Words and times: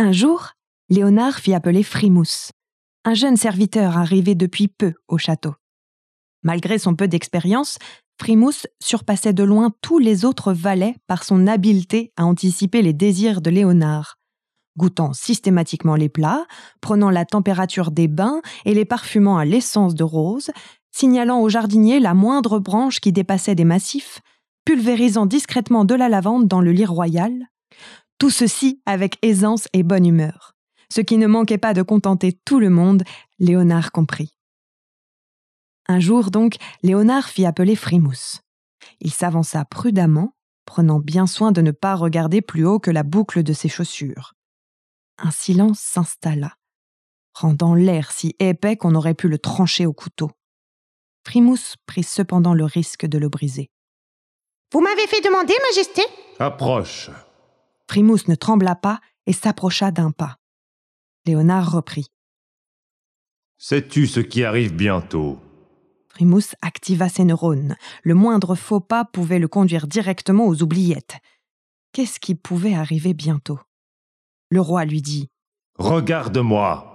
Un 0.00 0.12
jour, 0.12 0.52
Léonard 0.90 1.40
fit 1.40 1.54
appeler 1.54 1.82
Frimousse, 1.82 2.52
un 3.04 3.14
jeune 3.14 3.36
serviteur 3.36 3.98
arrivé 3.98 4.36
depuis 4.36 4.68
peu 4.68 4.94
au 5.08 5.18
château. 5.18 5.56
Malgré 6.44 6.78
son 6.78 6.94
peu 6.94 7.08
d'expérience, 7.08 7.78
Frimousse 8.20 8.68
surpassait 8.80 9.32
de 9.32 9.42
loin 9.42 9.72
tous 9.82 9.98
les 9.98 10.24
autres 10.24 10.52
valets 10.52 10.94
par 11.08 11.24
son 11.24 11.48
habileté 11.48 12.12
à 12.16 12.26
anticiper 12.26 12.80
les 12.80 12.92
désirs 12.92 13.40
de 13.40 13.50
Léonard. 13.50 14.20
Goûtant 14.76 15.12
systématiquement 15.14 15.96
les 15.96 16.08
plats, 16.08 16.46
prenant 16.80 17.10
la 17.10 17.24
température 17.24 17.90
des 17.90 18.06
bains 18.06 18.40
et 18.64 18.74
les 18.74 18.84
parfumant 18.84 19.36
à 19.36 19.44
l'essence 19.44 19.96
de 19.96 20.04
rose, 20.04 20.52
signalant 20.92 21.40
au 21.40 21.48
jardinier 21.48 21.98
la 21.98 22.14
moindre 22.14 22.60
branche 22.60 23.00
qui 23.00 23.10
dépassait 23.10 23.56
des 23.56 23.64
massifs, 23.64 24.20
pulvérisant 24.64 25.26
discrètement 25.26 25.84
de 25.84 25.96
la 25.96 26.08
lavande 26.08 26.46
dans 26.46 26.60
le 26.60 26.70
lit 26.70 26.86
royal, 26.86 27.48
tout 28.18 28.30
ceci 28.30 28.82
avec 28.84 29.16
aisance 29.22 29.68
et 29.72 29.82
bonne 29.82 30.06
humeur, 30.06 30.54
ce 30.92 31.00
qui 31.00 31.16
ne 31.16 31.26
manquait 31.26 31.58
pas 31.58 31.74
de 31.74 31.82
contenter 31.82 32.32
tout 32.44 32.58
le 32.58 32.70
monde, 32.70 33.04
Léonard 33.38 33.92
compris. 33.92 34.34
Un 35.88 36.00
jour 36.00 36.30
donc, 36.30 36.56
Léonard 36.82 37.28
fit 37.28 37.46
appeler 37.46 37.76
Frimousse. 37.76 38.42
Il 39.00 39.12
s'avança 39.12 39.64
prudemment, 39.64 40.34
prenant 40.66 40.98
bien 40.98 41.26
soin 41.26 41.52
de 41.52 41.62
ne 41.62 41.70
pas 41.70 41.94
regarder 41.94 42.42
plus 42.42 42.66
haut 42.66 42.78
que 42.78 42.90
la 42.90 43.02
boucle 43.02 43.42
de 43.42 43.52
ses 43.52 43.68
chaussures. 43.68 44.34
Un 45.16 45.30
silence 45.30 45.80
s'installa, 45.80 46.54
rendant 47.34 47.74
l'air 47.74 48.10
si 48.10 48.36
épais 48.38 48.76
qu'on 48.76 48.94
aurait 48.94 49.14
pu 49.14 49.28
le 49.28 49.38
trancher 49.38 49.86
au 49.86 49.92
couteau. 49.92 50.30
Frimousse 51.24 51.76
prit 51.86 52.04
cependant 52.04 52.54
le 52.54 52.64
risque 52.64 53.06
de 53.06 53.18
le 53.18 53.28
briser. 53.28 53.70
Vous 54.72 54.80
m'avez 54.80 55.06
fait 55.06 55.22
demander, 55.22 55.54
Majesté? 55.70 56.02
Approche. 56.38 57.10
Frimousse 57.88 58.28
ne 58.28 58.34
trembla 58.34 58.74
pas 58.74 59.00
et 59.26 59.32
s'approcha 59.32 59.90
d'un 59.90 60.10
pas. 60.10 60.36
Léonard 61.26 61.72
reprit. 61.72 62.06
Sais-tu 63.56 64.06
ce 64.06 64.20
qui 64.20 64.44
arrive 64.44 64.74
bientôt? 64.74 65.40
Frimousse 66.08 66.54
activa 66.62 67.08
ses 67.08 67.24
neurones. 67.24 67.76
Le 68.02 68.14
moindre 68.14 68.54
faux 68.54 68.80
pas 68.80 69.04
pouvait 69.04 69.38
le 69.38 69.48
conduire 69.48 69.86
directement 69.86 70.46
aux 70.46 70.62
oubliettes. 70.62 71.16
Qu'est-ce 71.92 72.20
qui 72.20 72.34
pouvait 72.34 72.74
arriver 72.74 73.14
bientôt? 73.14 73.58
Le 74.50 74.60
roi 74.60 74.84
lui 74.84 75.02
dit 75.02 75.28
Regarde-moi. 75.78 76.94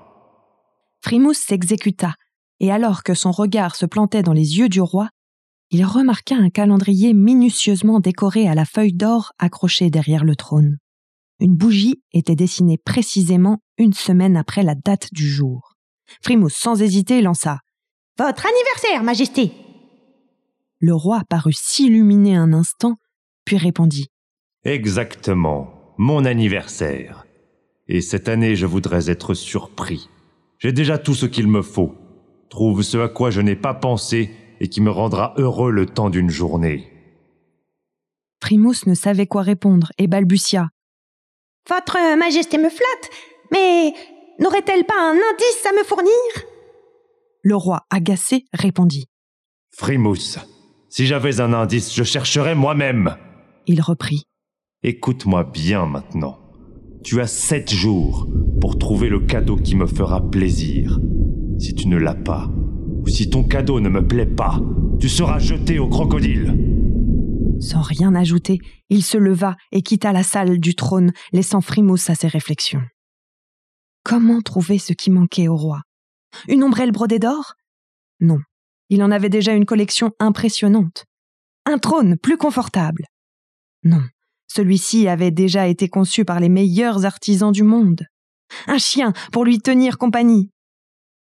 Frimousse 1.02 1.40
s'exécuta, 1.40 2.16
et 2.60 2.72
alors 2.72 3.04
que 3.04 3.14
son 3.14 3.32
regard 3.32 3.76
se 3.76 3.86
plantait 3.86 4.24
dans 4.24 4.34
les 4.34 4.58
yeux 4.58 4.70
du 4.70 4.82
roi, 4.82 5.10
il 5.70 5.84
remarqua 5.86 6.36
un 6.36 6.50
calendrier 6.50 7.14
minutieusement 7.14 8.00
décoré 8.00 8.48
à 8.48 8.56
la 8.56 8.66
feuille 8.66 8.94
d'or 8.94 9.34
accrochée 9.40 9.90
derrière 9.90 10.24
le 10.24 10.36
trône. 10.36 10.78
Une 11.44 11.58
bougie 11.58 12.02
était 12.14 12.38
dessinée 12.38 12.78
précisément 12.78 13.60
une 13.78 13.92
semaine 13.92 14.38
après 14.38 14.64
la 14.64 14.76
date 14.76 15.10
du 15.12 15.28
jour. 15.28 15.74
Frimousse, 16.22 16.56
sans 16.56 16.82
hésiter, 16.82 17.22
lança 17.22 17.60
Votre 18.18 18.46
anniversaire, 18.46 19.04
Majesté 19.04 19.52
Le 20.80 20.96
roi 20.96 21.22
parut 21.28 21.52
s'illuminer 21.52 22.38
un 22.38 22.54
instant, 22.54 22.96
puis 23.44 23.58
répondit 23.58 24.08
Exactement, 24.64 25.94
mon 25.98 26.24
anniversaire. 26.24 27.26
Et 27.90 28.00
cette 28.00 28.30
année, 28.30 28.56
je 28.56 28.66
voudrais 28.66 29.12
être 29.12 29.34
surpris. 29.34 30.08
J'ai 30.60 30.72
déjà 30.72 30.98
tout 30.98 31.14
ce 31.14 31.26
qu'il 31.26 31.50
me 31.50 31.62
faut. 31.62 31.94
Trouve 32.50 32.84
ce 32.84 33.00
à 33.00 33.10
quoi 33.10 33.32
je 33.32 33.42
n'ai 33.42 33.58
pas 33.58 33.74
pensé 33.74 34.32
et 34.62 34.70
qui 34.70 34.80
me 34.80 34.92
rendra 34.92 35.34
heureux 35.36 35.72
le 35.72 35.88
temps 35.88 36.10
d'une 36.10 36.30
journée. 36.30 36.90
Frimousse 38.42 38.86
ne 38.86 38.94
savait 38.94 39.28
quoi 39.28 39.42
répondre 39.42 39.92
et 39.98 40.08
balbutia. 40.08 40.70
Votre 41.70 42.18
Majesté 42.18 42.58
me 42.58 42.70
flatte, 42.70 43.10
mais 43.52 43.94
n'aurait-elle 44.40 44.86
pas 44.86 45.00
un 45.00 45.14
indice 45.14 45.66
à 45.66 45.72
me 45.72 45.84
fournir? 45.86 46.12
Le 47.42 47.56
roi, 47.56 47.86
agacé, 47.90 48.44
répondit. 48.54 49.06
Frimousse, 49.72 50.40
si 50.90 51.06
j'avais 51.06 51.40
un 51.40 51.54
indice, 51.54 51.94
je 51.96 52.04
chercherais 52.04 52.54
moi-même. 52.54 53.16
Il 53.66 53.82
reprit. 53.82 54.24
Écoute-moi 54.84 55.46
bien 55.46 55.86
maintenant. 55.86 56.38
Tu 57.04 57.22
as 57.22 57.28
sept 57.28 57.72
jours 57.72 58.28
pour 58.60 58.78
trouver 58.78 59.08
le 59.08 59.22
cadeau 59.22 59.56
qui 59.56 59.76
me 59.76 59.88
fera 59.88 60.22
plaisir. 60.22 61.00
Si 61.60 61.74
tu 61.76 61.88
ne 61.88 61.98
l'as 61.98 62.16
pas, 62.16 62.50
ou 63.02 63.08
si 63.08 63.30
ton 63.30 63.44
cadeau 63.44 63.80
ne 63.80 63.90
me 63.90 64.06
plaît 64.06 64.26
pas, 64.26 64.60
tu 65.00 65.08
seras 65.08 65.40
jeté 65.40 65.80
au 65.80 65.88
crocodile. 65.88 66.73
Sans 67.60 67.82
rien 67.82 68.14
ajouter, 68.16 68.60
il 68.90 69.04
se 69.04 69.18
leva 69.18 69.56
et 69.72 69.82
quitta 69.82 70.12
la 70.12 70.24
salle 70.24 70.60
du 70.60 70.76
trône, 70.76 71.12
laissant 71.32 71.62
Frimousse 71.62 72.10
à 72.10 72.16
ses 72.16 72.28
réflexions. 72.28 72.84
Comment 74.04 74.42
trouver 74.42 74.80
ce 74.80 74.94
qui 74.94 75.12
manquait 75.12 75.48
au 75.48 75.56
roi? 75.56 75.82
Une 76.48 76.64
ombrelle 76.64 76.92
brodée 76.92 77.20
d'or? 77.20 77.54
Non, 78.20 78.40
il 78.90 79.02
en 79.02 79.12
avait 79.12 79.30
déjà 79.30 79.54
une 79.54 79.66
collection 79.66 80.12
impressionnante. 80.20 81.06
Un 81.66 81.78
trône 81.78 82.18
plus 82.18 82.38
confortable? 82.38 83.06
Non, 83.84 84.04
celui-ci 84.48 85.08
avait 85.08 85.32
déjà 85.32 85.68
été 85.68 85.88
conçu 85.88 86.26
par 86.26 86.40
les 86.40 86.50
meilleurs 86.50 87.06
artisans 87.06 87.52
du 87.52 87.64
monde. 87.64 88.06
Un 88.68 88.78
chien 88.78 89.14
pour 89.32 89.46
lui 89.46 89.60
tenir 89.60 89.98
compagnie? 89.98 90.52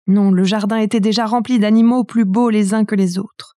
Non, 0.07 0.31
le 0.31 0.45
jardin 0.45 0.79
était 0.79 1.01
déjà 1.01 1.27
rempli 1.27 1.59
d'animaux 1.59 2.05
plus 2.05 2.25
beaux 2.25 2.51
les 2.51 2.75
uns 2.75 2.85
que 2.85 2.95
les 2.95 3.19
autres. 3.19 3.50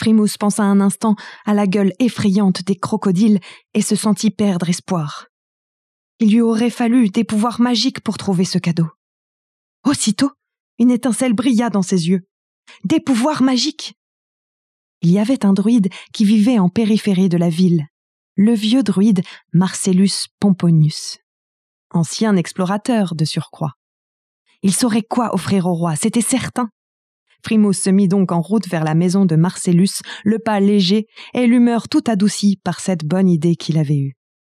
Frimousse 0.00 0.38
pensa 0.38 0.62
un 0.62 0.80
instant 0.80 1.14
à 1.44 1.52
la 1.52 1.66
gueule 1.66 1.92
effrayante 1.98 2.62
des 2.62 2.74
crocodiles 2.74 3.38
et 3.74 3.82
se 3.82 3.94
sentit 3.94 4.30
perdre 4.30 4.70
espoir. 4.70 5.26
Il 6.20 6.32
lui 6.32 6.40
aurait 6.40 6.70
fallu 6.70 7.10
des 7.10 7.22
pouvoirs 7.22 7.60
magiques 7.60 8.00
pour 8.00 8.16
trouver 8.16 8.46
ce 8.46 8.56
cadeau. 8.56 8.88
Aussitôt, 9.86 10.30
une 10.78 10.90
étincelle 10.90 11.34
brilla 11.34 11.68
dans 11.68 11.82
ses 11.82 12.08
yeux. 12.08 12.26
Des 12.84 12.98
pouvoirs 12.98 13.42
magiques. 13.42 13.92
Il 15.02 15.10
y 15.10 15.18
avait 15.18 15.44
un 15.44 15.52
druide 15.52 15.90
qui 16.14 16.24
vivait 16.24 16.58
en 16.58 16.70
périphérie 16.70 17.28
de 17.28 17.36
la 17.36 17.50
ville, 17.50 17.86
le 18.36 18.54
vieux 18.54 18.82
druide 18.82 19.20
Marcellus 19.52 20.28
Pomponius, 20.38 21.18
ancien 21.90 22.36
explorateur 22.36 23.14
de 23.14 23.26
surcroît. 23.26 23.74
Il 24.62 24.74
saurait 24.74 25.02
quoi 25.02 25.34
offrir 25.34 25.66
au 25.66 25.74
roi, 25.74 25.94
c'était 25.94 26.22
certain. 26.22 26.70
Frimousse 27.44 27.82
se 27.82 27.90
mit 27.90 28.08
donc 28.08 28.32
en 28.32 28.40
route 28.40 28.68
vers 28.68 28.84
la 28.84 28.94
maison 28.94 29.26
de 29.26 29.36
Marcellus, 29.36 30.02
le 30.24 30.38
pas 30.38 30.60
léger 30.60 31.06
et 31.34 31.46
l'humeur 31.46 31.88
tout 31.88 32.04
adoucie 32.06 32.60
par 32.62 32.80
cette 32.80 33.04
bonne 33.04 33.28
idée 33.28 33.56
qu'il 33.56 33.78
avait 33.78 33.98
eue. 33.98 34.19